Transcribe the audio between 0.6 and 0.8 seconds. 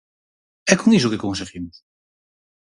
¿E